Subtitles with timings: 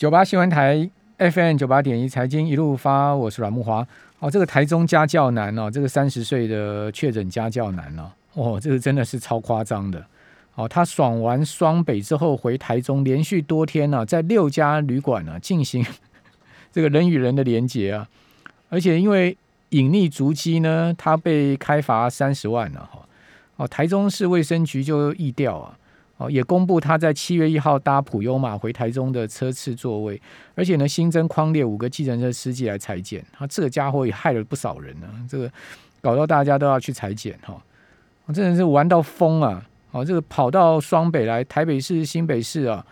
[0.00, 0.88] 九八新闻台
[1.18, 3.86] FM 九八点一财经一路发，我是阮木华。
[4.18, 10.02] 哦，这个台中家教男哦，这个三十岁的确诊家教男哦，哦，这个真的是超夸张的。
[10.54, 15.84] 哦，他爽完双北之后回台中，连续多天呢，在六家旅馆呢进行
[16.72, 18.08] 这个人与人的连接啊，
[18.70, 19.36] 而且因为
[19.68, 23.06] 隐匿足迹呢，他被开罚三十万了哈。
[23.56, 25.76] 哦，台中市卫生局就意调啊。
[26.20, 30.20] 哦，也公布他在七月一号搭普悠玛回台中的车次座位，
[30.54, 35.50] 而且呢新增框列五个计程车司机来裁剪，他这个家伙也害了不少人呢，这个
[36.02, 37.58] 搞到大家都要去裁剪哈，
[38.34, 39.66] 真的是玩到疯啊！
[39.92, 42.84] 哦，这个跑到双北来，台北市、新北市啊，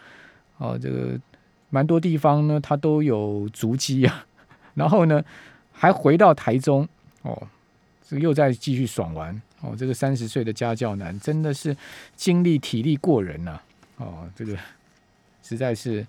[0.57, 1.21] 哦，这个
[1.69, 4.25] 蛮多地方呢，他都有足迹啊，
[4.73, 5.23] 然后呢
[5.71, 6.89] 还回到台中
[7.21, 7.47] 哦，
[8.03, 9.39] 这又在继续爽玩。
[9.61, 11.77] 哦，这个三十岁的家教男真的是
[12.15, 13.61] 精力体力过人呐！
[13.97, 14.57] 哦，这个
[15.43, 16.07] 实在是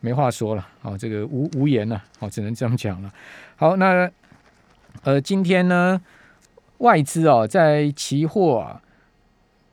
[0.00, 0.68] 没话说了。
[0.82, 2.02] 哦，这个无无言了。
[2.18, 3.12] 哦，只能这样讲了。
[3.54, 4.10] 好，那
[5.02, 6.00] 呃，今天呢，
[6.78, 8.82] 外资哦，在期货啊，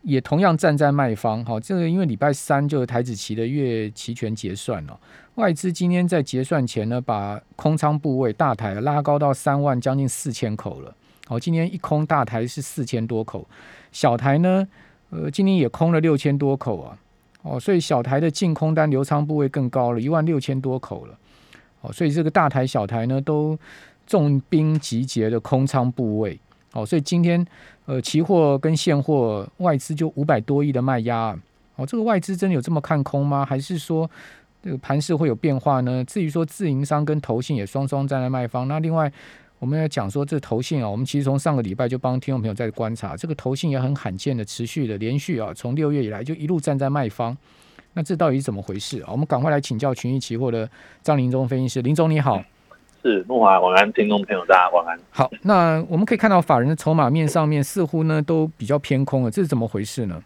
[0.03, 1.43] 也同样站在卖方。
[1.43, 4.99] 好，这个因为礼拜三就是台子期的月期权结算了，
[5.35, 10.95] 外资今天在结算前呢，把空仓部位大台拉高到三万将近四千口了。
[11.29, 13.47] 哦，今年一空大台是四千多口，
[13.91, 14.67] 小台呢，
[15.11, 16.97] 呃，今年也空了六千多口啊。
[17.43, 21.15] 哦，所以小台的净空单流仓部位更高了，一万六千多口了。
[21.81, 23.57] 哦，所以这个大台小台呢都
[24.07, 26.37] 重兵集结的空仓部位。
[26.73, 27.45] 哦，所以今天
[27.85, 31.37] 呃，期货跟现货外资就五百多亿的卖压。
[31.75, 33.45] 哦，这个外资真的有这么看空吗？
[33.45, 34.09] 还是说
[34.63, 36.03] 这个盘势会有变化呢？
[36.05, 39.11] 至于说自营商跟投信也双双站在卖方，那另外。
[39.59, 47.37] 我们要讲说这投信啊，我们其实从上个礼拜就帮听众朋友在观察，这个投信也很罕见的持续的连续啊，从六月以来就一路站在卖方，
[47.93, 49.09] 那这到底是怎么回事啊？
[49.11, 50.69] 我们赶快来请教群益期货的
[51.01, 52.41] 张林忠分析师，林总你好，
[53.03, 54.97] 是木华晚安，听众朋友大家晚安。
[55.09, 60.23] 好，那我们可以看到法人的筹码面上面似乎呢都比较偏空了，这是怎么回事呢？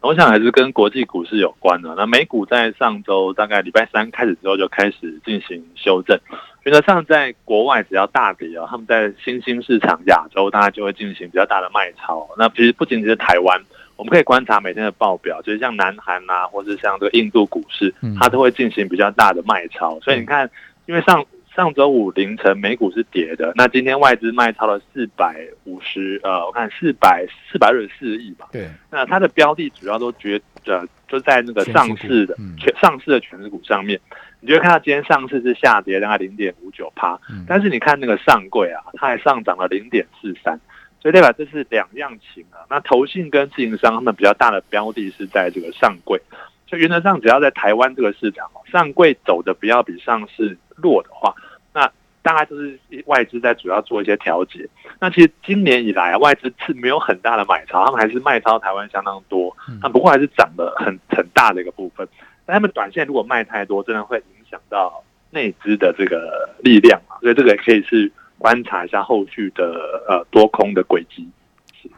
[0.00, 1.94] 我想还是跟国际股市有关的。
[1.96, 6.18] 那美股在上周大概礼拜三开始之后就开始进行修正。
[6.62, 12.28] 原则上，在国外只要大跌啊，他们在新兴市场亚洲，大家就会进行比较大的卖超。
[12.38, 13.60] 那其实不仅仅是台湾，
[13.96, 19.98] 我们可以观察每天的报表，就是像南韩啊，或是像这个印度股市，它都会进行比较大的卖超。
[20.00, 20.48] 所以你看，
[20.86, 21.24] 因为上。
[21.56, 25.34] 上周五凌晨美股是跌的，那今天外资卖超了四百
[25.64, 28.46] 五十，呃，我看四百四百二十四亿吧。
[28.52, 33.98] 对，那它的标的主要都觉呃，就在那个上市的全上市的全值股上面，
[34.40, 37.18] 你就会看到今天上市是下跌大概零点五九趴，
[37.48, 40.60] 但是你看那个上柜啊，它还上涨了零点四三，
[41.00, 42.68] 所以代表这是两样情啊。
[42.68, 46.20] 那投信跟自营商他们比较大的标的是在这个上柜。
[46.66, 51.32] 就原则上，只要在台湾这个市场，上柜走的不要比上市弱的话，
[51.72, 51.88] 那
[52.22, 54.68] 大概就是外资在主要做一些调节。
[54.98, 62.06] 那其实今年以来啊，外资是没有很大的买超，他们还是卖超台湾相当多，那不过还是涨了很很大的一个部分。
[62.44, 67.16] 但他们短线如果卖太多，真的会影响到内资的这个力量嘛？
[67.20, 71.28] 所以这个也可以是观察一下后续的呃多空的轨迹。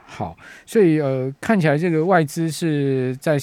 [0.05, 3.35] 好，所以呃看起来这个外资是在。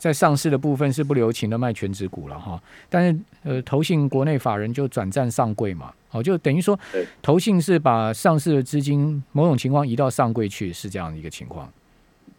[0.00, 6.78] 在上市的部分是不留情的卖全值股了哈，但是呃，投信国内法人就转战上柜嘛，哦，就等于说，
[7.20, 11.70] 投信是把上市的资金某种情况移到上柜去，是这样的一个情况。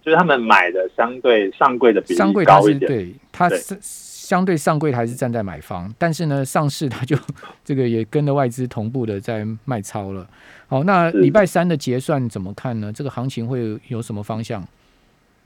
[0.01, 7.15] 就是他们买的相对上柜的比例高一点，对，它是相对上柜还是站在买方，但是呢，上市它就
[7.63, 10.27] 这个也跟着外资同步的在卖超了。
[10.67, 12.91] 好，那礼拜三的结算怎么看呢？
[12.91, 14.67] 这个行情会有什么方向？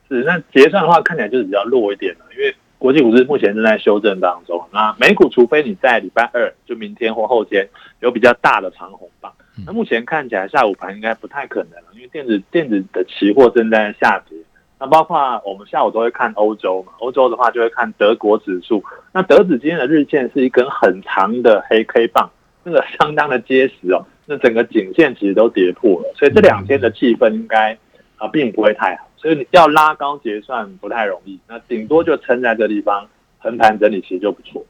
[0.07, 4.63] 是，那结算的话看起来就是比较弱一点了，因为国际股市目前正在修正当中。
[4.71, 7.67] 那美股除非你在礼拜二，就明天或后天
[8.01, 9.33] 有比较大的长红棒，
[9.65, 14.37] 那目前看起来下午盘应该不太可能了，因为电子电子的期货正在下跌。
[14.77, 18.83] 那包括我们下午都会看欧洲嘛，欧洲的话就会看德国指数。
[19.13, 22.29] 那德指今天的日线是一根很长的黑 K 棒，
[22.61, 24.05] 那个相当的结实哦。
[24.25, 27.77] 那整个颈线其实都跌破了，所以这两天的气氛应该
[28.17, 29.07] 啊并不会太好。
[29.25, 33.07] 所以你要拉高结算不太容易，那顶多就撑在这地方
[33.39, 34.63] 横盘整理，其实就不错。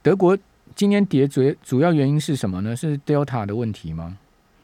[0.00, 0.38] 德国
[0.76, 2.76] 今天跌主主要原因是什么呢？
[2.76, 4.16] 是 Delta 的问题吗？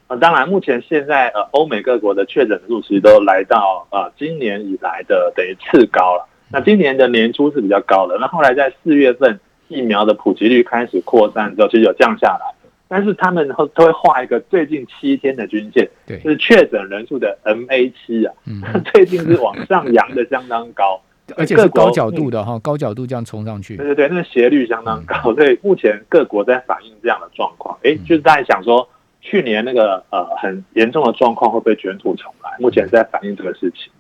[0.07, 6.29] 啊，当然，目前现在呃，欧美各国的确诊数其实都来到呃今年以来的等于次高了。
[6.53, 12.55] 那今年的年初是比较高的，那后来在四月份疫苗的普及率开始扩散之后，其实有降下来。
[12.89, 18.35] 但是他们会都会画一个最近七天的均线，对，就是确诊人数的 MA 七啊，
[18.93, 21.01] 最近是往上扬的相当高，
[21.37, 23.77] 而且是高角度的哈，高角度这样冲上去。
[23.77, 27.77] 对对对，那个斜率相当高，所以目前各国在反映这样的状况。
[27.83, 28.89] 哎，就是在想说，
[29.21, 32.51] 去年那个呃很严重的状况会不会卷土重来？
[32.61, 33.91] 目前在反映这个事情。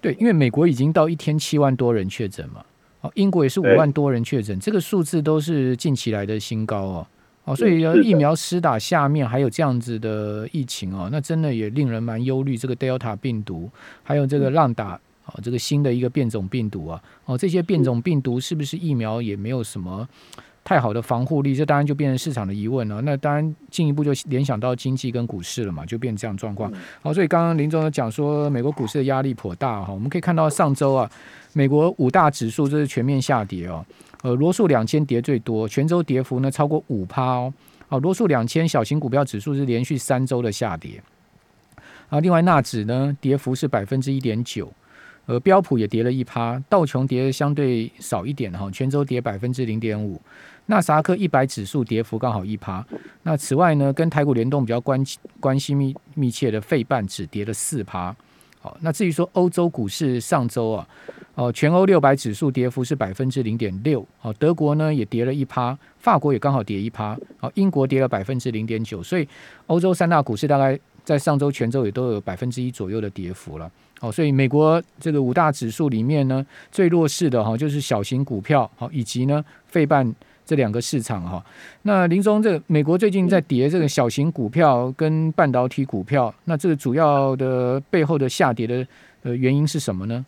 [0.00, 2.64] 对，因为美国已经到一天七万多人确诊嘛，
[3.02, 7.06] 哦，英国也是五万多人确诊，这个数字都是近期来的新高哦。
[7.44, 12.56] 哦，所以疫苗施打下面还有这样子的疫情哦，那真的也令人蛮忧虑。
[12.56, 13.68] 这个 Delta 病毒，
[14.04, 20.08] 还有这个浪打哦，这个新的一个变种病毒啊，哦，这些变种病毒是不是疫苗也没有什么
[20.62, 21.52] 太好的防护力？
[21.52, 23.00] 这当然就变成市场的疑问了。
[23.00, 26.72] 那当然进一步就联想到经济跟股市了嘛，就变成这样状况。
[27.02, 29.92] 好，所以刚刚林总讲说，美国股市的压力颇大哈。
[29.92, 31.10] 我们可以看到上周啊，
[31.54, 33.84] 美国五大指数这是全面下跌哦。
[34.22, 37.52] 呃，罗素两千跌最多，全周跌幅呢超过五趴哦。
[37.88, 41.02] 好，罗素两千小型股票指数是连续三周的下跌。
[42.08, 44.72] 啊，另外纳指呢跌幅是百分之一点九，
[45.26, 50.20] 呃，标普也跌了一趴，道琼跌相对少一点哈，全周跌百分之零点五。
[50.66, 52.86] 纳斯达克一百指数跌幅刚好一趴。
[53.24, 55.04] 那此外呢，跟台股联动比较关
[55.40, 58.14] 关系密密切的费半指跌了四趴。
[58.62, 60.88] 好，那至于说欧洲股市上周啊。
[61.34, 64.06] 哦，全欧六百指数跌幅是百分之零点六。
[64.20, 67.18] 哦，德国呢也跌了一趴，法国也刚好跌一趴。
[67.38, 69.02] 好，英国跌了百分之零点九。
[69.02, 69.26] 所以
[69.66, 73.70] 欧洲三大股市大概在上周全周也都有百分之一左右的跌幅了。
[74.00, 80.14] 哦，所以美国这个五大指数里面呢，最弱势的哈就是小型股票，好以及呢费半
[80.44, 81.44] 这两个市场哈。
[81.82, 88.86] 那林松，这美国最近在跌这个小型股票跟半导体股票，那这个主要的背后的下跌的
[89.22, 90.24] 呃原因是什么呢？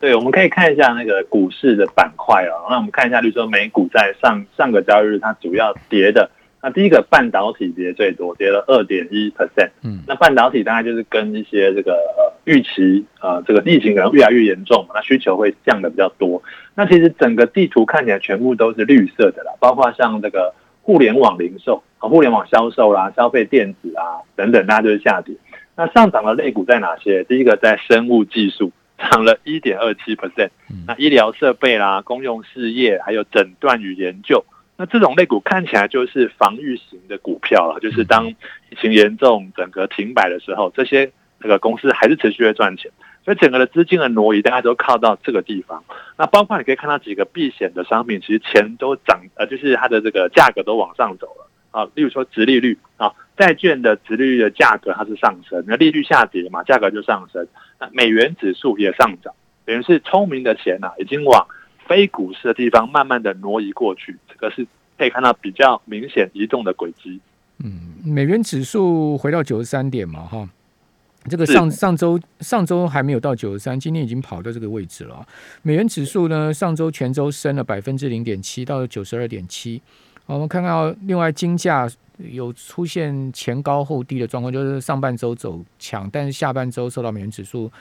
[0.00, 2.66] 对，我们可以看一下那个股市的板块啊。
[2.68, 6.28] 那我们看一下，比如说美股在上上个交易日，它主要跌的，
[6.62, 9.70] 那第一个半导体跌最多，跌了二点一 percent。
[9.82, 11.98] 嗯，那半导体大概就是跟一些这个
[12.44, 16.40] 预期，呃，这个疫情可能越来越严重，那需求会降的比较多。
[16.74, 25.34] 那其实整个地图看起来全部都是绿色的啦，包括像这个互联网零售啊、互联网销售啦、消费电子啊等等，大家就是下跌。
[25.74, 27.24] 那上涨的类股在哪些？
[27.24, 28.70] 第一个在生物技术。
[29.10, 30.50] 涨了一点二七 percent，
[30.86, 34.44] 那医疗设备啦、公用事业，还有诊断与研究，
[34.76, 37.78] 那这种类股看起来就是防御型的股票了。
[37.80, 38.34] 就是当疫
[38.80, 42.90] 情严重、整个停摆的时候，这些那个公司还是持续会赚钱，
[43.24, 45.84] 所以整个的资金的挪移大概都靠到这个地方。
[46.16, 51.88] 那包括你可以看到几个避险的商品，其实钱都涨，呃，就是它的这个价格都往上走了啊。
[51.94, 53.12] 例如说，直利率啊。
[53.34, 57.48] 债券的殖利率的价格它是上升，那利率下跌嘛，价格就上升。
[57.80, 59.32] 那美元指数也上涨，
[59.64, 61.46] 等于是聪明的钱呐，已经往
[61.92, 64.16] 非股市的地方慢慢的挪移过去。
[64.26, 64.66] 这个是
[64.96, 67.20] 可以看到比较明显移动的轨迹。
[67.58, 70.48] 嗯，美元指数回到九十三点嘛，哈，
[71.28, 75.26] 这个上上周上周还没有到九十三，今天已经跑到这个位置了。
[75.60, 79.82] 美元指数呢，上周全周升了百分之零点七，到九十二点七。
[80.24, 81.86] 我们看到另外金价。
[82.30, 87.72] 有出现前高后低的状况，就是上半周走强，但是下半周受到美元指数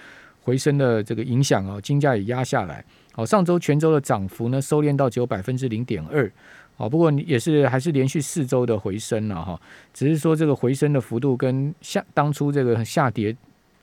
[0.41, 2.83] 回升的这个影响哦，金价也压下来。
[3.11, 6.31] 好，上周全州的涨幅呢收敛到只有百分之零点二。
[6.77, 9.59] 好，不过也是还是连续四周的回升了哈，
[9.93, 13.35] 只是说这个回升的幅度跟下当初这个下跌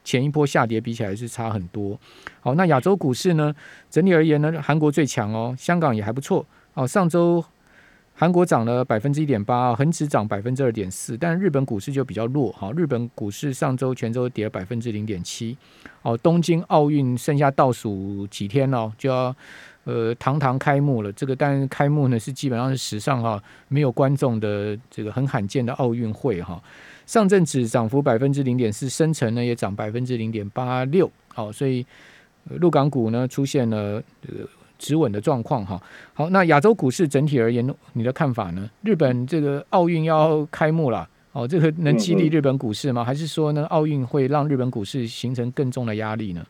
[0.03, 1.99] 前一波下跌比起来是差很多。
[2.41, 3.55] 好，那亚洲股市呢，
[3.91, 6.45] 整体而言呢，韩国最强哦，香港也还不错。
[6.75, 7.45] 哦，上周。
[8.21, 12.73] 韩国涨了百分之一点八，恒指涨百分之二点四，但日本股市就比较弱哈。
[12.77, 15.57] 日本股市上周全周跌了百分之零点七。
[16.03, 19.33] 哦，东京奥运剩下倒数几天哦，就要
[19.85, 21.13] 呃堂堂开幕了。
[21.13, 26.61] 这个但是开幕呢是基本上是史上哈没有观众的这个很罕见的奥运会哈。
[27.07, 31.09] 上证指涨幅百分之零点四，深成呢也涨百分之零点八六。
[31.29, 31.87] 好，所以
[32.51, 34.45] 陆港股呢出现了呃。
[34.79, 35.81] 止稳的状况哈，
[36.15, 38.71] 好，那亚洲股市整体而言，你的看法呢？
[38.83, 43.05] 日本这个奥运要开幕了，哦，这个能激励日本股市吗？
[43.05, 46.47] 还是说呢，奥运会让日本股市形成更重的压力呢？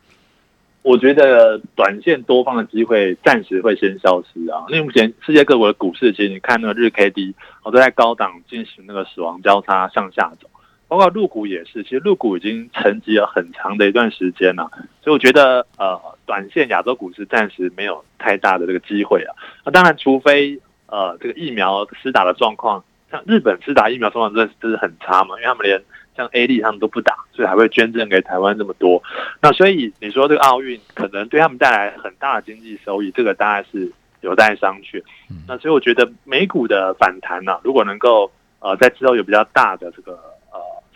[0.83, 10.49] 我觉得短线多方的机会暂时会先消失啊，因为目前世界各国的股市，其实你看那个日 K D，我都在高档进行那个死亡交叉向下走。
[10.89, 14.71] 包括入股也是，其实入股已经沉寂了很长的一段时间了，
[15.03, 19.37] 所以我觉得呃，短线亚洲股市暂时没有太大的这个机会啊。
[19.67, 25.79] 那当然，除非呃这个疫苗施打的状况，像日本施打疫苗状况真真是很差嘛，因为他们连
[26.17, 29.03] 像 A 利他们都不打，所以还会捐赠给台湾这么多。
[29.43, 33.93] 那所以你说这个奥运可能对他们带来很大的经济收益，这个当然是
[34.23, 35.03] 有待商榷。
[35.47, 40.19] 那所以我觉得美股的反弹呢，如果能够呃在之后有比较大的这个。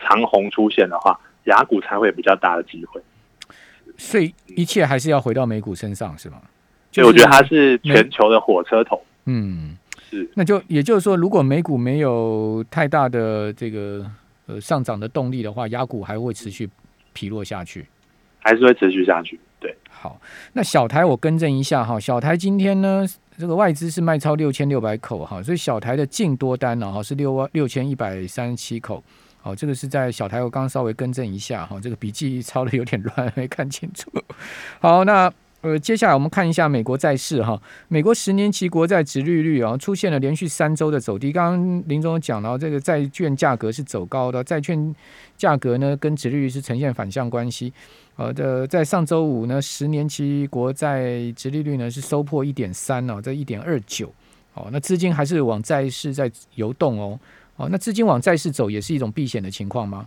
[0.03, 3.01] 长虹出现的话，雅股才会比较大的机会。
[3.97, 6.37] 所以一切还是要回到美股身上，是吗？
[6.91, 9.01] 所以我觉得它是全球的火车头。
[9.25, 9.77] 嗯，
[10.09, 10.29] 是。
[10.35, 14.05] 那就也就是说，如果美股没有太大的这个
[14.47, 16.69] 呃上涨的动力的话，雅股还会持续
[17.13, 17.85] 疲弱下去，
[18.39, 19.39] 还是会持续下去。
[19.59, 20.19] 对，好，
[20.53, 23.05] 那小台我更正一下哈，小台今天呢，
[23.37, 29.03] 这个外资是卖超六千六百口哈，所以小台的净多单呢哈是六万六千一百三十七口。
[29.43, 34.09] 好，这个是在小台，我刚稍微更正一下哈，这个笔记 抄的有点乱，没看清楚。
[34.79, 41.33] 好，那呃，接下来我们看一下美国债市哈，美国十年期国债值利率啊出现了连续三周的走低。
[41.33, 44.95] 刚刚林总讲到，这个债券价格是走高的，债券
[45.35, 47.73] 价格呢跟值利率是呈现反向关系。
[48.15, 54.09] 好的，在上周五呢，十年期国债值利率呢是收破一点三哦，在一点二九。
[54.53, 57.19] 哦，那资金还是往债市在游动哦。
[57.69, 60.05] 那资金往债市走也是一种避险的情况吗？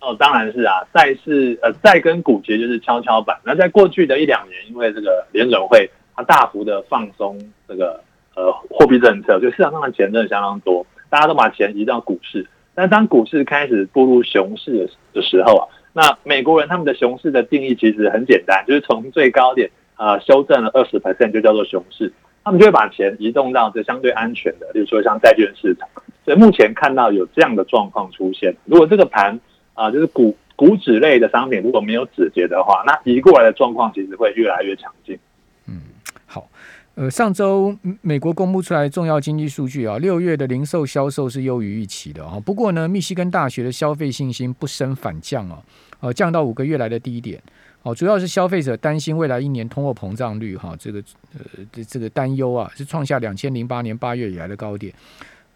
[0.00, 3.36] 哦，当然是啊，债市呃债跟股其实就是跷跷板。
[3.44, 8.00] 那在过去的一两年，因为这个联准会它大幅的放松这个
[8.36, 12.46] 呃货币政策，就市场上的钱真的相当多，大家都把钱移到股市。
[12.76, 22.12] 但当股市开始步入熊市的时候啊，那美国人他们的熊市的定义其实很简单，就是从最高点啊修正了二十 percent 就叫做熊市，
[22.44, 25.88] 他们就会把钱移动到这相对安全的，比如说像债券市场。
[26.36, 29.38] 目前看到有这样的状况出现，如果这个盘
[29.74, 35.18] 啊，就是股股指类的商品如果没有止跌的话，那移过来的状况其实会越来越强劲。
[35.66, 35.80] 嗯，
[36.26, 36.48] 好，
[36.96, 42.40] 呃，上周美国公布出来重要经济数据啊，六月的零售销售是优于预期的啊。
[42.44, 45.62] 不过呢，密西根大学的消费信心不升反降啊，
[46.00, 47.40] 呃，降到五个月来的低点。
[47.84, 50.98] 哦，主要是消费者担心未来一年通货膨胀率哈，这个
[51.34, 54.92] 呃这这个担忧啊，是创下两千零八年八月以来的高点。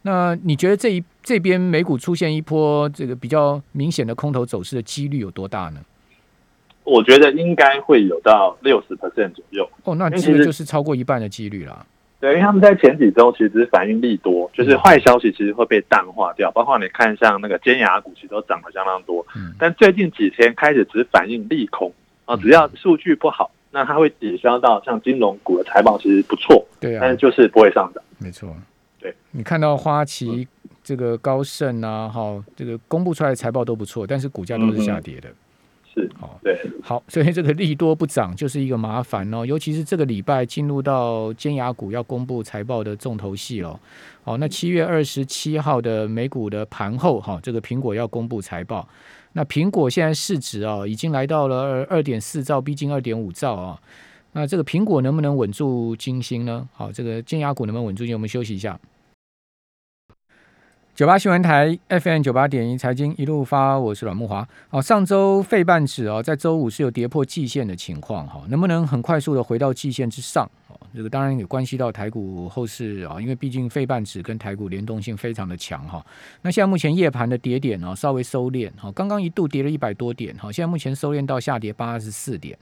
[0.02, 5.80] 那你觉得这一这边美股出现一波这个比较明显的空头走势的几率有多大呢？
[6.84, 9.70] 我觉得应该会有到六十 percent 左右。
[9.84, 11.86] 哦，那其实就是超过一半的几率啦。
[12.18, 16.50] 对，因为他们在前几周其实反应力多，就是坏消息其实会被淡化掉。
[16.50, 19.24] 包括你看像那个尖牙股，其实都涨得相当多。
[19.36, 19.54] 嗯。
[19.58, 21.92] 但最近几天开始只反应利空
[22.24, 26.66] 啊，只要数据不好，那它会抵消到像金融股的财报其实不错。
[26.80, 26.98] 对啊。
[27.00, 28.02] 但是就是不会上涨。
[28.18, 28.52] 没错。
[29.02, 29.14] 对。
[29.32, 30.46] 你看到花旗
[30.84, 35.28] 这个高盛啊，哈，这个公布出来的财报都不错，但是股价都是下跌的，
[35.94, 43.78] 是好，对，好，所以这个利多不涨就是一个麻烦哦，尤其是这个礼拜进入到尖牙股要公布财报的重头戏哦，
[44.24, 48.86] 好，那七月二十七号的美股的盘后哈，这个苹果要公布财报，
[49.32, 53.80] 那苹果现在市值啊已经来到了二点四兆，逼近二点五兆啊，
[54.32, 56.68] 那这个苹果能不能稳住金星呢？
[56.72, 58.14] 好，这个尖牙股能不能稳住金？
[58.14, 58.78] 我们休息一下。
[61.02, 64.46] 九八新闻台 FM 九八点一财经一路发，我是阮木华。
[64.70, 70.48] 哦，上周费半指哦，在周五是有跌破季线的情况哈，能不能很快速的回到季线之上？
[70.68, 76.06] 哦，这个当然也关系到台股后市啊，因为毕竟费半指跟台股联动性非常的强哈。
[76.42, 82.56] 那现在目前夜盘的跌点哦，稍微收敛哈，刚刚一度跌了一百多点哈，现在目前收敛到下跌八十四点，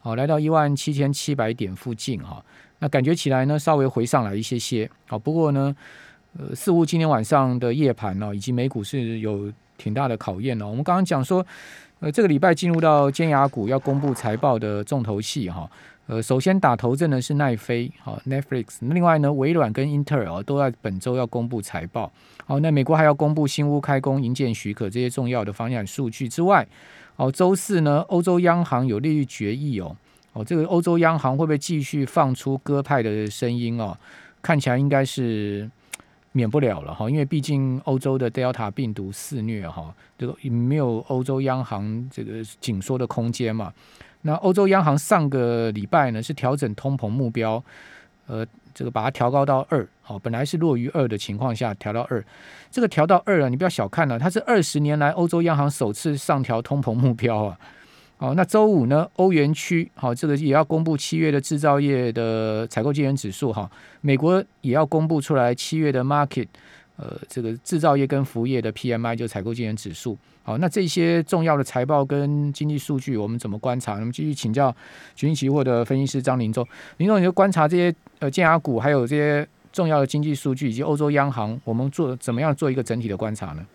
[0.00, 2.44] 好，来到一万七千七百点附近哈。
[2.80, 5.72] 那感觉起来呢，稍微回上来一些些，好，不过呢。
[6.36, 10.66] 呃，似乎今天晚上的夜盘呢，以及美股是有挺大的考验哦。
[10.66, 11.44] 我们刚刚讲说，
[12.00, 15.70] 呃，这个礼拜进入到尖牙股要公布财报的重头戏哈。
[16.06, 18.78] 呃，首先打头阵的是奈飞，好，Netflix。
[18.80, 22.12] 另外呢，微软跟英特尔都在本周要公布财报。
[22.44, 26.66] 好，那美国还要公布新屋开工、营建许可这些重要的房产数据之外，
[27.16, 29.96] 哦，周四呢，欧洲央行有利率决议哦。
[30.32, 33.96] 哦，这个欧洲央行会不会继续放出鸽派的声音哦？
[34.42, 35.70] 看起来应该是。
[36.36, 43.72] 免不了了哈，因为毕竟欧洲的 Delta 病毒肆虐哈，这个没有欧洲央行这个紧缩的空间嘛。
[44.22, 47.62] 那欧洲央行上个礼拜呢是调整通膨目标，
[48.26, 52.24] 呃，这个把它调高到二，好，本来是落于二的情况下调到二，
[52.68, 57.56] 这个调到二啊，你不要小看了，它是二十年来欧洲央行首次上调通膨目标啊。
[58.16, 59.06] 好，那周五呢？
[59.16, 63.68] 欧元区好，这个也要公布七月的制造业的采购经理指数哈。
[64.00, 66.46] 美国也要公布出来七月的 market，
[66.96, 70.16] 呃，这个制造业跟服务业的 PMI 就采购经理指数。
[70.44, 73.94] 好，那这些重要的财报跟经济数据，我们怎么观察？
[73.94, 74.74] 我们继续请教
[75.16, 76.66] 群期货的分析师张林忠。
[76.98, 83.66] 林总，你就观察这些呃建牙股，还有这些重要的经济数据以及欧洲央行，我们做怎么样做一个整体的观察呢？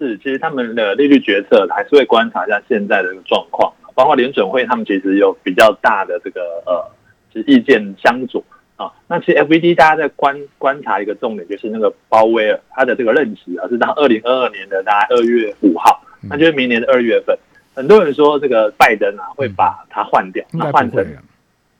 [0.00, 6.90] 是，其实他们的利率决策还是会观察一下现在的状况，包括联准会他们其实有比较大的这个呃，
[7.32, 8.42] 是意见相左
[8.76, 8.90] 啊。
[9.06, 17.38] 那其实 FED 大家在观观察一个重点，就是那个鲍威尔他的这个任期啊，是到二零二二年的大概二月五号，那就是明年的二月份。
[17.74, 21.06] 很多人说这个拜登啊会把他换掉，那换成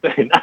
[0.03, 0.43] 对，那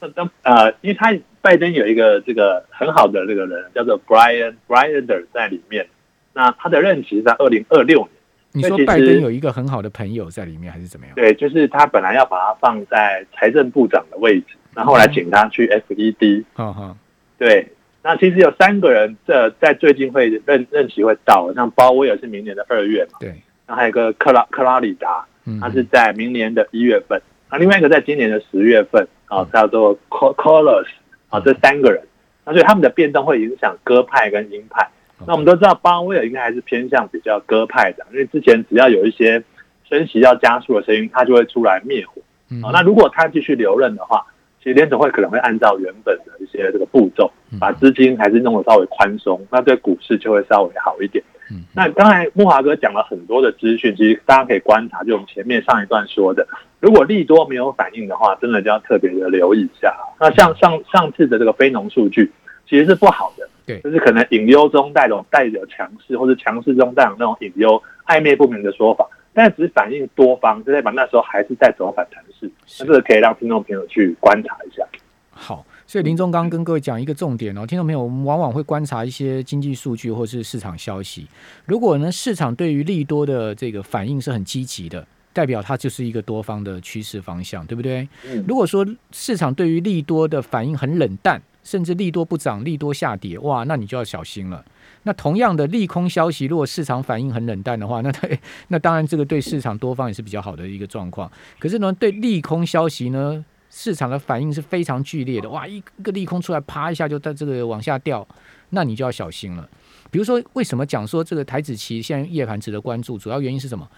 [0.00, 5.86] 那那呃，因为他拜登有一个这个很好的这个人叫做 Brian Briander 在里面，
[6.36, 8.08] 那他的任期在二零二六年。
[8.52, 11.14] 你说拜登有一个很好的朋友在里面，还是怎么样？
[11.14, 16.44] 对，就是他本来要把他放在财政部长的位置，然后来请他去 FED。
[16.54, 16.96] 哈哈，
[17.38, 17.72] 对。
[18.02, 23.18] 那其实有三个人这在最近会任任期会到，像鲍威尔是明年的二月嘛？
[23.18, 23.34] 对。
[23.66, 25.26] 那还有个克拉克拉里达，
[25.60, 27.20] 他是在明年的一月份。
[27.50, 30.90] 那另外一个在今年的十月份啊，叫做 c o l o s
[31.30, 32.02] 啊，这三个人，
[32.44, 34.88] 那所以他们的变动会影响鸽派跟鹰派。
[35.24, 39.42] 那我们都知道，鲍威尔应该还是偏向比较鸽派的，因为之前只要有一些
[39.88, 42.20] 升息要加速的声音，他就会出来灭火。
[42.62, 44.26] 啊，那如果他继续留任的话，
[44.58, 51.24] 其实联总会可能会按照原本的一些这个步骤，把资金还是弄得稍微宽松，那对股市就会稍微好一点。
[51.48, 56.46] 嗯那刚才木华哥讲了很多的资讯，其实大家可以观察，就我们前面上一段说的，
[56.80, 59.94] 如果利多没有反应的话，真的就要特别的留意一下。
[60.18, 62.32] 那像上上次的这个非农数据，
[62.68, 63.48] 其实是不好的。
[63.66, 69.04] 对，就是可能隐忧中带种带着强势，或者强势中带有那种隐忧、暧昧不明的说法，
[69.34, 72.48] 但是只反映多方，就代表那时候还是在走反弹势。
[72.78, 74.86] 那这个可以让听众朋友去观察一下。
[75.30, 81.26] 好，所以林中刚跟各位讲一个重点哦，听众朋友，我们往往会观察一些经济数据或是市场消息，
[81.64, 88.08] 如果呢市场对于利多的这个反应是很积极的，代表它就是一个多方的趋势方向，对不对？
[88.46, 91.42] 如果说市场对于利多的反应很冷淡。
[91.66, 94.64] 甚至利多不涨，利多下跌，哇，那你就要小心了。
[95.02, 101.28] 那同样的利空消息，如果市场反应很冷淡的话， 那对，那当然这个对市场多方也是比较好的一个状况。
[101.58, 108.24] 可是呢，对利空消息呢，市场的反应是非常剧烈的，哇，一个利空出来，啪一下就在这个往下掉，
[108.70, 109.68] 那你就要小心了。
[110.08, 113.18] 比如说，为什么讲说这个台子期现在夜盘值得关注？
[113.18, 113.88] 主要原因是什么？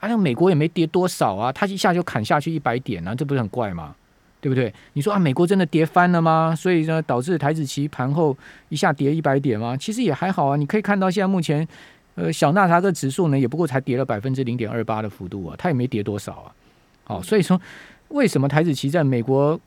[0.00, 3.94] 好像美国也没跌多少啊，它一下就砍下去一百点啊，这不是很怪吗？
[4.42, 4.74] 对不对？
[4.94, 6.52] 你说啊，美国真的跌翻了吗？
[6.54, 8.36] 所以呢，导致台子期盘后
[8.70, 9.76] 一下跌一百点吗？
[9.76, 10.56] 其实也还好啊。
[10.56, 11.66] 你可以看到，现在目前，
[12.16, 16.52] 呃，小纳塔克指数呢，也不过才跌了百分之零点二八的幅度啊，它也没跌多少啊。
[17.04, 17.60] 好，所以说，
[18.08, 19.58] 为什么台子期在美国？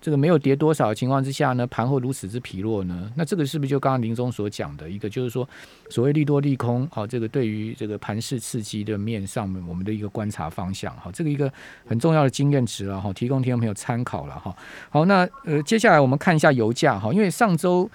[0.00, 3.12] 这个没有跌多少的情况之下呢，盘后如此之疲弱呢？
[3.16, 5.46] 那这个是不是就刚刚林中所讲的一个，就是说
[5.90, 11.52] 所谓利多利空，好，这个对于这个盘势刺激的面上面，我们的一个观察方向，好，这个一个
[11.86, 14.56] 很重要的经验值了哈，提供听众朋友参考了哈。
[14.88, 17.90] 好，那呃，接下来我们看一下油价哈，因为上周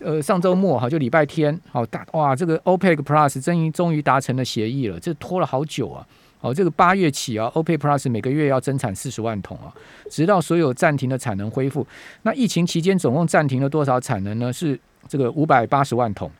[0.00, 6.06] 呃上周末哈，就礼拜天，好大哇，这个 OPEC Plus 终于终于达成了协议了，这拖了好久啊。
[6.46, 9.74] 哦，这个八月起啊，OPEC Plus 每个月要增产四十万桶啊，
[10.08, 11.84] 直到所有暂停的产能恢复。
[12.22, 14.52] 那疫情期间总共暂停了多少产能呢？
[14.52, 14.78] 是
[15.08, 16.30] 这个五百八十万桶。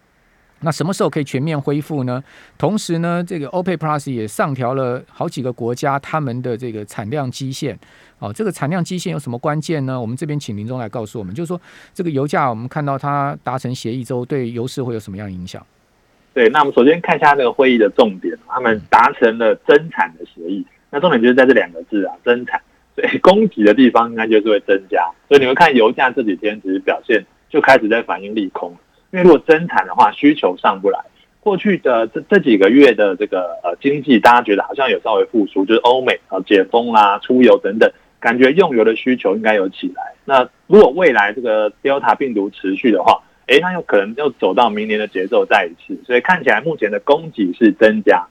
[0.61, 2.23] 那什么时候可以全面恢复呢？
[2.57, 7.77] 同时呢，这个 OPEC Plus 也上调了好几个国家他们的这个产量基线。
[8.21, 10.01] 哦，这个产量基线有什么关键呢？
[10.01, 11.61] 我们这边请林中来告诉我们，就是说
[11.93, 15.65] 这个油价，我们看到它达成协议之后，对油市会有什么样影响？
[16.37, 20.63] 对，那我们首先看一下那个会议的重点，他们达成了增产的协议。
[20.91, 22.61] 那重点就是在这两个字啊，增产。
[22.95, 25.03] 所以 供给的地方应该就是会增加。
[25.29, 28.71] 所以你们看油价这几天其实表现就开始在反映利空，
[29.13, 31.01] 因为如果增产的话，需求上不来。
[31.41, 40.13] 过去的这这几个月的这个呃经济，大家觉得好像有稍微复苏，就是欧美啊解封啦、出游等等，感觉用油的需求应该有起来。
[40.27, 48.27] 那如果未来这个 Delta 病毒持续的话，哎，那有可能又走到明年的节奏再一次，所以看起来目前的供给是增加，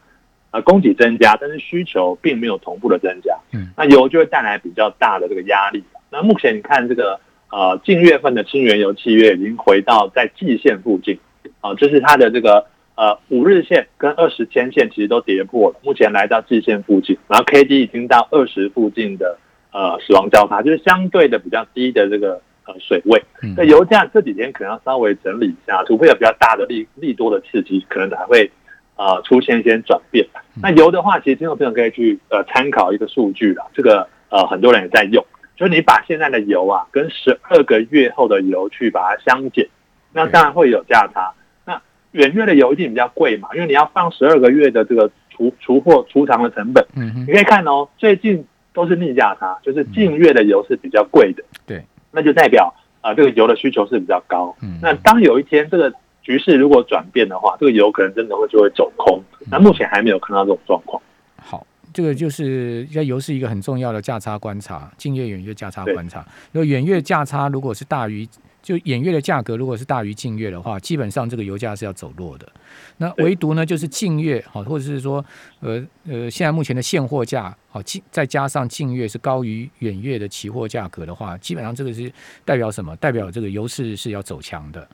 [0.51, 5.81] 呃，供给增加，但是需求并没有同步的增加，嗯，那油就会带来比较大的这个压力。
[6.11, 7.17] 那目前你看这个
[7.49, 11.17] 呃近月份的清原油契约已经回到在季线附近，
[11.61, 19.39] 啊，就是它的这个呃五日线跟二十天线其实都跌破了，目前来到季线附近，然后 K D 已经到二十附近的
[19.71, 22.41] 呃死亡交叉，就是相对的比较低的这个。
[22.67, 23.23] 呃，水位，
[23.55, 28.49] 那油价这几天可能要稍微整理一下，除非有比较大的利利多的刺激，可能才会
[28.95, 30.25] 呃出现一些转变。
[30.59, 35.23] 那油的话，其实听众朋友可以去呃参考一个数据啦，这个呃很多人也在用，
[35.55, 39.69] 就是你把现在的油啊跟十二个月后的油去把它相减，
[40.11, 41.31] 那当然会有价差。
[41.65, 41.79] 那
[42.13, 46.83] 远月的油一定比较贵嘛，因为你要放十二个月的这个储储货储藏的成本。
[46.95, 51.43] 嗯，你可以看哦，最近都是逆价差，就是近月的油是比较贵的。
[51.67, 51.85] 对。
[52.15, 54.55] 那就代表啊，这个油的需求是比较高。
[54.61, 59.21] 嗯，那当有一天这个局势如果转变的话，这个油可能真的会就会走空。
[59.51, 60.99] 那目前还没有看到这种状况。
[61.35, 66.25] 好，这个就是要油是一个很重要的价差观察，近月远月价差观察。
[66.53, 68.27] 因为远月价差如果是大于
[68.65, 72.51] 就演月的价格如果是大于近月的话，基本上这个油价是要走弱的。
[72.97, 75.23] 那唯独呢，就是近月好，或者是说
[75.59, 82.11] 呃呃，现在目前的现货价好，近再加上近月是高于远月的期货价格的话，基本上这个是
[82.43, 82.95] 代表什么？
[82.95, 84.87] 代表这个油市是要走强的。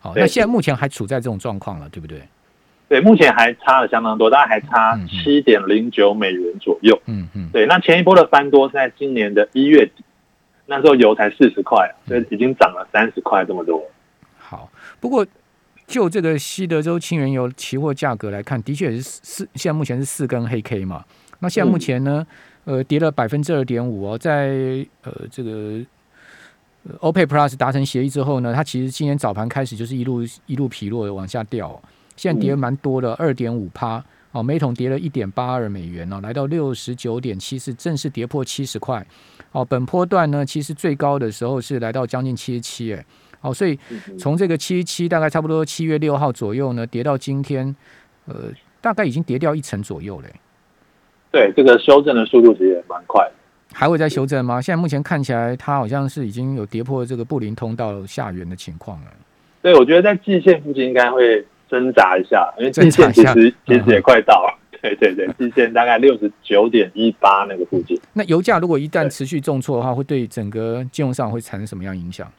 [0.00, 2.22] 好，那现在目前还处在这种状况了，对不对？
[2.88, 6.98] 对，目前还差了相当多，大概还差七点零九美元左右。
[7.04, 10.02] 嗯嗯，对，那前一波的翻多是在今年的一月底。
[10.70, 13.82] 那时候油才四十块，所以已经涨了三十块这么多。
[14.36, 15.26] 好，不过
[15.86, 21.02] 就这个西德州轻原油期货价格来看，的确是四，现在目前是四根黑 K 嘛。
[21.38, 22.26] 那现在目前呢，
[22.64, 25.80] 呃，跌了百分之二点五哦，在呃这个
[27.00, 31.80] OPEC Plus 达成协议之后呢，它其实今天早盘开始就是一路一路疲弱的往下掉，
[32.14, 34.04] 现在跌蛮多的，二点五趴。
[34.32, 39.04] 哦，每桶跌了一点八二美元哦，来到六十九点七四，正式跌破七十块。
[39.52, 43.04] 哦，本波段呢，其实最高的时候是来到将近七十七，哎，
[43.40, 43.78] 哦，所以
[44.18, 47.74] 从这个七十七，大概差不多七月六号左右呢，跌到今天，
[48.26, 48.34] 呃，
[48.80, 50.28] 大概已经跌掉一成左右嘞。
[51.30, 53.28] 对，这个修正的速度其实也蛮快。
[53.72, 54.60] 还会再修正吗？
[54.60, 59.06] 现在目前看起来，它好像是已经有跌破这个布林通道下缘的情况了。
[59.62, 61.46] 对，我觉得在季线附近应该会。
[61.70, 64.57] 挣扎一下，因为季线其实其实也快到了。
[64.80, 68.00] 对对对，季线大概六十九点一八那个附近。
[68.14, 72.30] 那油价如果一旦持续重挫的话，会对整个金融上会产生什么样影响？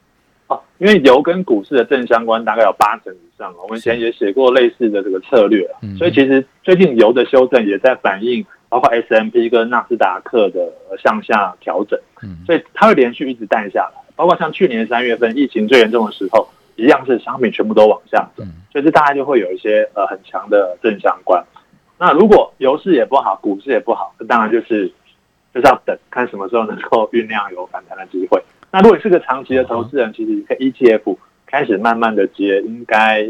[0.48, 3.54] 哦，因为油跟股市的正相关大概有八成以上。
[3.62, 10.72] 我们以前也写过类似的这个策略所以其实最近油的修正也在反映，包括 S M P 跟纳斯达克的
[11.02, 12.00] 向下调整。
[12.24, 14.02] 嗯，所以它会连续一直淡下来。
[14.16, 16.48] 包括像去年三月份疫情最严重的时候。
[16.76, 21.44] 一样是商品全部都往下走，所以这大概就会有一些呃很强的正相关。
[22.00, 24.88] 那如果油市也不好，股市也不好，那当然就是
[25.54, 28.42] 就是要等看什么时候能够酝酿有反弹的机会。
[28.72, 33.30] 那如果你是个长期的投资人，其实可以 ETF 开始慢慢的接，应该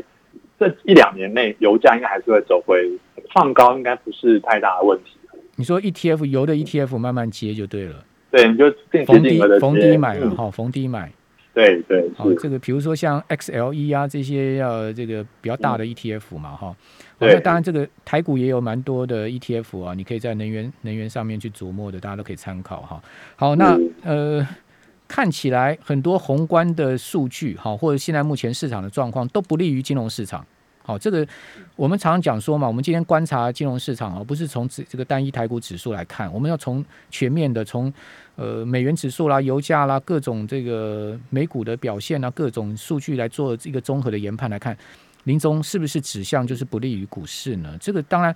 [0.59, 2.87] 这一两年内油价应该还是会走回
[3.33, 5.17] 放高，应该不是太大的问题。
[5.55, 8.71] 你说 ETF 油的 ETF 慢慢接就对了，对，你就
[9.05, 11.11] 逢低逢低买了哈，逢低买。
[11.59, 16.73] 对对，好，这个比如说像 XLE 啊这些要这个比较大的 ETF 嘛，哈，
[17.19, 23.03] 那当然这个台股也有蛮多的 ETF 啊，你可以在能源能源上面去琢磨的，大家都可以参考哈。
[23.35, 24.47] 好，那呃，
[25.05, 30.45] 看起来很多宏观的数据，哈，或者现在目前市场的状况都不利于金融市场。
[30.81, 31.27] 好，这个
[31.75, 37.93] 我们常常讲说嘛，我们今天观察金融市场而不是从这这个单一台股指数来看，我们要从全面的，从
[38.39, 44.77] 呃美元指数啦、油价啦、各种这个美股的表现啊、各种数据来做一个综合的研判来看，
[45.25, 47.75] 林总是不是指向就是不利于股市呢？
[47.81, 48.33] 这个当然，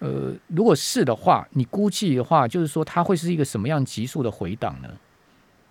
[0.00, 4.88] 呃，如果是的话，你估计的话，就是说它会是一个什么样急速的回档呢？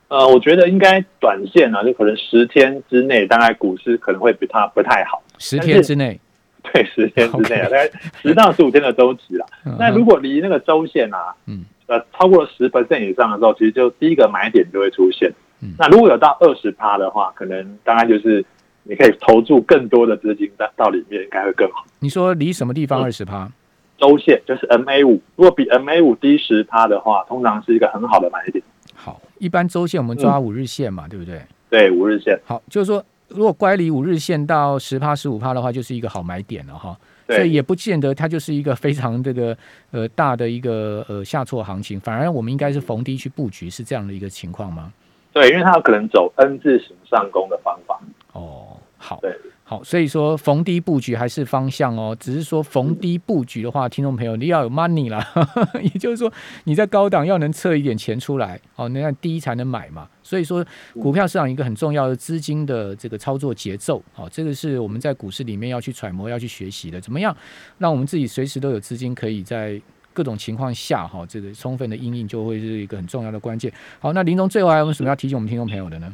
[0.07, 5.21] 呃，我觉得应该短线啊，就可能十天之内，大概股市可能会不太不太好。
[5.39, 6.19] 十天之内，
[6.61, 7.91] 对，十天之内啊，大概
[8.21, 9.45] 十到十五天的周期了。
[9.79, 15.31] 那如果离那个周线啊，嗯，呃，超过了十 percent 以上的时候，其实就第一个买点就会出现。
[15.77, 18.45] 那如果有到二十趴的话，可能大概就是
[18.83, 21.85] 你可以投注更多的资金到到里面，应该会更好。
[21.99, 23.49] 你说离什么地方二十趴？
[23.97, 28.61] 周线就是 MA 五，如果比 MA 五低十趴的话，通常是一个很好的买点。
[28.93, 31.41] 好，一般周线我们抓五日线嘛，对不对？
[31.69, 32.37] 对，五日线。
[32.45, 36.97] 好，就是说，如果乖离五日线到十趴、十五趴的话，就是一个好买点了哈。
[37.27, 39.57] 所以也不见得它就是一个非常这个
[39.91, 44.91] 呃大的一个呃下挫行情，反而我们应该是逢低去布局，是这样的一个情况吗？
[45.31, 47.99] 对，因为它可能走 N 字形上攻的方法。
[48.33, 49.19] 哦，好。
[49.21, 49.35] 对。
[49.73, 52.15] 好，所以说逢低布局还是方向哦。
[52.19, 55.27] 只是说逢低布局的话，听众朋友你要有 money 啦，
[55.81, 56.31] 也就是说
[56.65, 60.07] 你在高档要能测一点钱出来，哦，那样低才能买嘛。
[60.21, 67.01] 所以说股票市场一个很重要的资金的这个操作节奏，好，这个是我们在股市里面要去揣摩、要去学习的。
[67.01, 67.35] 怎么样
[67.79, 69.81] 让我们自己随时都有资金可以在
[70.13, 73.73] 各种情况下，哈，这个充分的应应就会是一个很重要的关键。
[73.99, 76.13] 好，那林总最后还有什么要提醒我们听众朋友的呢？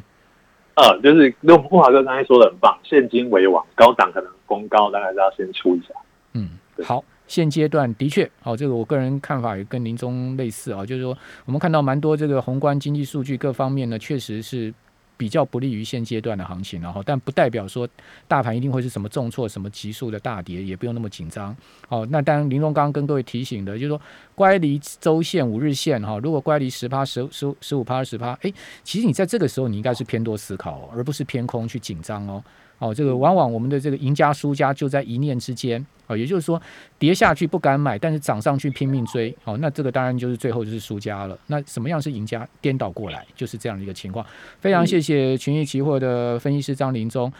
[0.80, 5.88] 呃，就是那木华哥刚才说的很棒，现金为王，高档可能公高，当然是要先出一下。
[6.32, 6.50] 嗯，
[6.82, 14.72] 好，现阶段的确，哦，这个我个人看法也跟林中类似啊，就是说我们看到蛮多这个宏观经济数据各方面呢，确实是。
[15.20, 17.86] 比较不利于现阶段的行情，然后但不代表说
[18.26, 21.54] 大盘一定会是什么重挫、什么急速的大跌，也不用那么紧张。
[21.86, 24.00] 好，那当然林龙刚跟各位提醒的，就是说
[24.34, 28.50] 乖离周线、五日线哈，如果乖离十趴、十十十五趴、二十趴，哎，
[28.82, 32.42] 其实你在这个时候你应该是偏多思考，而不是偏空去紧张哦。
[32.80, 35.86] 哦，这个往往我们的这个赢家输家就在一念之间。
[36.08, 36.60] 哦，也就是说，
[36.98, 41.38] 跌下去不敢买，但是涨上去拼命追，哦，那这个当然就是最后就是输家了。
[41.46, 42.44] 那什么样是赢家？
[42.60, 44.26] 颠倒过来就是这样的一个情况。
[44.58, 47.32] 非常谢谢群益期货的分析师张林忠。